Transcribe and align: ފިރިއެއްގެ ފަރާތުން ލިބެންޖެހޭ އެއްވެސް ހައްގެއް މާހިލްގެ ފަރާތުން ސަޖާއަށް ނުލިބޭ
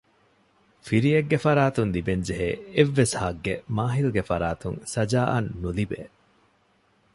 ފިރިއެއްގެ 0.85 1.37
ފަރާތުން 1.45 1.91
ލިބެންޖެހޭ 1.95 2.49
އެއްވެސް 2.75 3.15
ހައްގެއް 3.21 3.63
މާހިލްގެ 3.77 4.23
ފަރާތުން 4.29 4.77
ސަޖާއަށް 4.93 5.49
ނުލިބޭ 5.61 5.99